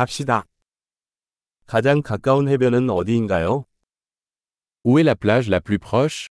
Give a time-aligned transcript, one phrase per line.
[0.00, 0.46] 갑시다.
[1.66, 3.66] 가장 가까운 해변은 어디인가요?
[4.82, 6.26] Où est la plage la plus proche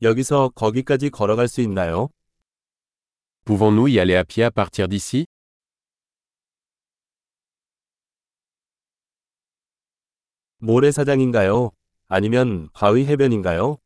[0.00, 2.08] 여기서 거기까지 걸어갈 수 있나요?
[3.44, 5.26] Pouvons-nous y aller à pied à partir d'ici
[10.60, 11.72] 모래사장인가요?
[12.08, 13.76] 아니면 바위 해변인가요?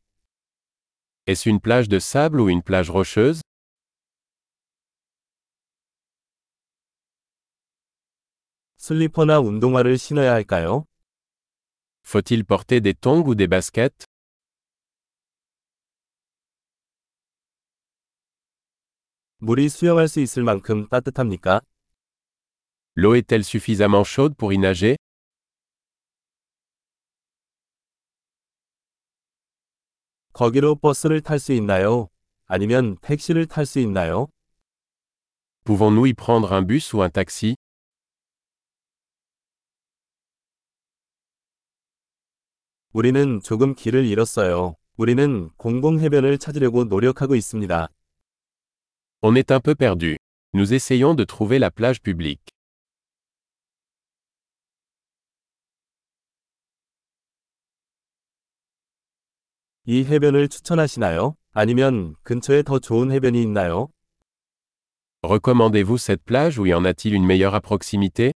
[1.27, 3.41] Est-ce une plage de sable ou une plage rocheuse
[8.81, 10.87] 슬리퍼나 운동화를 신어야 할까요?
[12.03, 14.07] Faut-il porter des tongs ou des baskets
[19.37, 21.61] 물이 수영할 수 있을 만큼 따뜻합니까?
[22.95, 24.97] L'eau est-elle suffisamment chaude pour y nager
[30.33, 32.09] 거기로 버스를 탈 수 있나요?
[32.47, 34.27] 아니면 택시를 탈 수 있나요?
[35.65, 37.53] Pouvons-nous y prendre un bus ou un taxi
[42.93, 44.75] 우리는 조금 길을 잃었어요.
[44.97, 47.87] 우리는 공공 해변을 찾으려고 노력하고 있습니다.
[49.21, 50.17] On est un peu perdu.
[50.53, 52.43] Nous essayons de trouver la plage publique.
[59.85, 61.37] 이 해변을 추천하시나요?
[61.53, 63.87] 아니면 근처에 더 좋은 해변이 있나요?
[65.23, 68.33] Recommandez-vous cette plage ou y en a-t-il une meilleure à proximité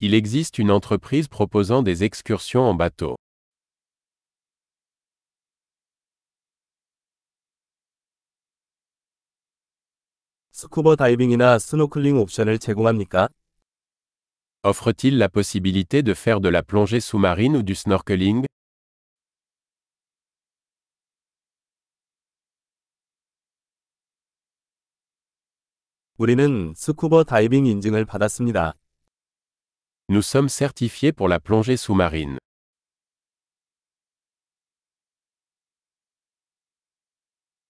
[0.00, 3.16] Il existe une entreprise proposant des excursions en bateau.
[10.52, 13.28] 스쿠버 다이빙이나 스노클링 옵션을 제공합니까?
[14.62, 18.46] Offre-t-il la possibilité de faire de la plongée sous-marine ou du snorkeling
[26.18, 28.74] 우리는 스쿠버 다이빙 인증을 받았습니다.
[30.08, 32.38] Nous sommes certifiés pour la plongée sous-marine.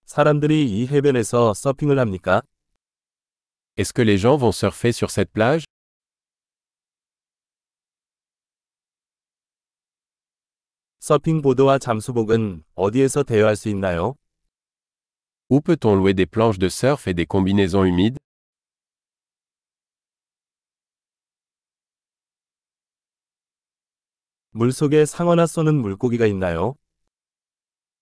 [0.05, 2.43] 사람들이 이 해변에서 서핑을 합니까?
[3.79, 5.65] Est-ce que les gens vont surfer sur cette plage
[10.99, 14.17] 서핑보드와 잠수복은 어디에서 대여할 수 있나요?
[15.49, 18.19] Où peut-on louer des planches de surf et des combinaisons humides
[24.59, 26.77] 물속에 상어나 쏘는 물고기가 있나요?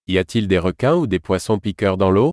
[0.09, 2.33] Y a-t-il des requins ou des poissons piqueurs dans l'eau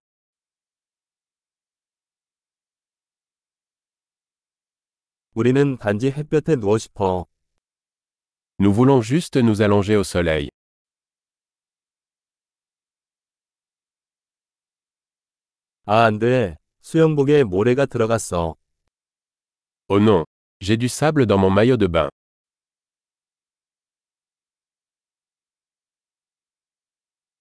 [5.33, 7.25] 우리는 단지 햇볕에 누워 싶어.
[8.59, 10.50] Nous voulons juste nous allonger au soleil.
[15.85, 16.57] 아, 안 돼.
[16.81, 18.55] 수영복에 모래가 들어갔어.
[19.88, 20.25] Oh non,
[20.59, 22.09] j'ai du sable dans mon maillot de bain.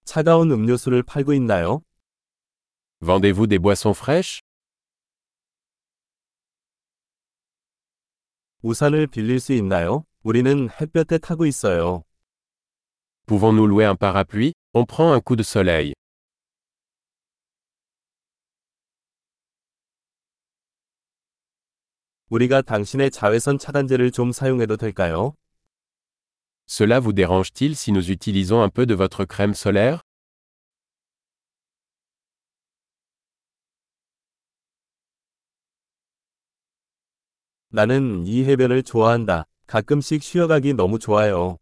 [0.06, 1.81] 차가운 음료수를 팔고 있나요?
[3.02, 4.41] Vendez-vous des boissons fraîches
[8.62, 10.06] 우산을 빌릴 수 있나요?
[10.24, 12.03] 우리는 햇볕에 타고 있어요.
[13.25, 15.94] Pouvons-nous louer un parapluie On prend un coup de soleil.
[22.30, 25.35] 우리가 당신의 자외선 차단제를 좀 사용해도 될까요?
[26.66, 30.03] Cela vous dérange-t-il si nous utilisons un peu de votre crème solaire
[37.70, 39.44] 나는 이 해변을 좋아한다.
[39.66, 41.59] 가끔씩 쉬어가기 너무 좋아요.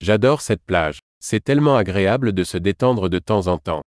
[0.00, 0.98] J'adore cette plage.
[1.20, 3.82] C'est tellement agréable de se détendre de temps en temps.